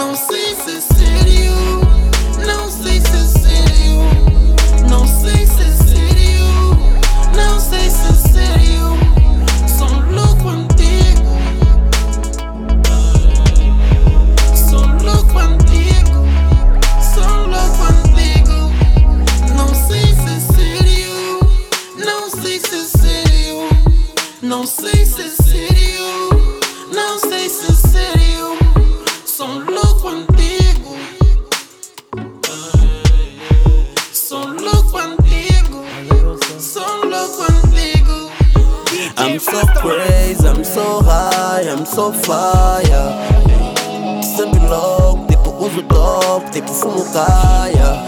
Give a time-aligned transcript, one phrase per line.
[0.00, 1.52] Não sei se é sério,
[2.46, 4.00] não sei se é sério,
[4.88, 6.46] não sei se é sério,
[7.36, 8.96] não sei se é sério.
[9.68, 11.36] Sou louco antigo,
[14.56, 16.24] sou louco antigo,
[17.14, 18.56] sou louco antigo.
[19.54, 21.40] Não sei se é sério,
[22.02, 23.68] não sei se é sério,
[24.40, 26.08] não sei se é sério,
[26.90, 28.69] não sei se é sério.
[39.30, 43.14] I'm so crazy, I'm so high, I'm so fire.
[44.20, 48.02] Sempre louco, tipo uso top, tipo fumo caia.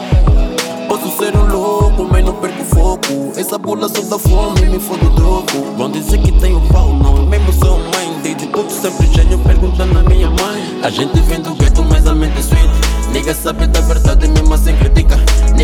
[0.88, 3.32] Posso ser um louco, mas não perco foco.
[3.36, 5.58] Essa bola só dá fome, me fode o troco.
[5.76, 8.20] Vão dizer que tenho pau, não é mesmo seu mãe.
[8.24, 10.80] Desde puto sempre gênio, perguntando à minha mãe.
[10.82, 13.12] A gente vem do gueto, mas a mente é sweet.
[13.12, 14.91] Nigga sabe da verdade, mesmo assim critica.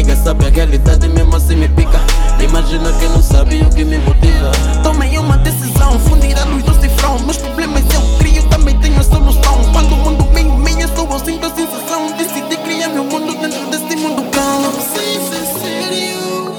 [0.09, 2.01] Nigga sabe a realidade, mesmo assim me pica.
[2.42, 4.51] Imagina quem não sabe o que me motiva.
[4.83, 7.19] Tomei uma decisão, fundir a luz do cifrão.
[7.19, 9.70] Meus problemas eu crio, também tenho a solução.
[9.70, 12.11] Quando o mundo vem em mim, eu sou sinto a sensação.
[12.17, 14.62] Decidi criar meu mundo dentro desse mundo cão.
[14.62, 16.55] Não sei se é sério,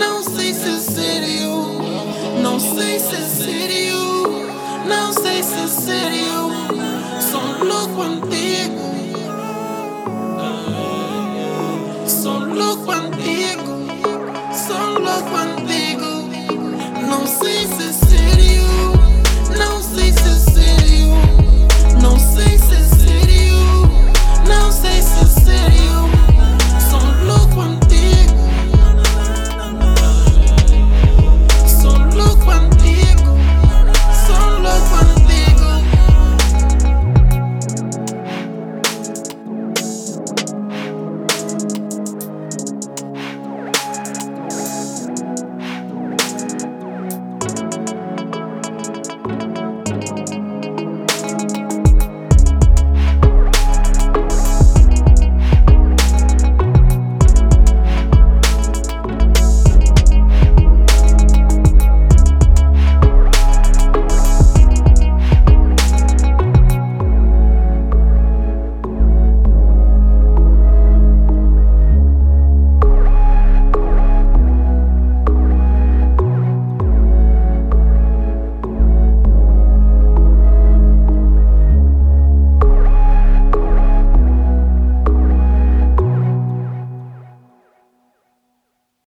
[0.00, 1.52] não sei se é sério,
[2.42, 4.46] não sei se é sério,
[4.88, 6.50] não sei se é sério.
[7.20, 8.45] Sou louco antigo.